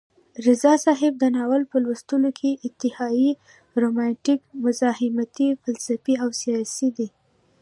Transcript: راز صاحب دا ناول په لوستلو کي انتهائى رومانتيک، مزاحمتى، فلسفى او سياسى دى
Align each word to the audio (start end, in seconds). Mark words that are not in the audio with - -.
راز 0.45 0.63
صاحب 0.85 1.13
دا 1.21 1.27
ناول 1.35 1.63
په 1.71 1.77
لوستلو 1.83 2.29
کي 2.39 2.51
انتهائى 2.67 3.29
رومانتيک، 3.81 4.39
مزاحمتى، 4.63 5.47
فلسفى 5.63 6.13
او 6.23 6.29
سياسى 6.41 6.87
دى 6.97 7.07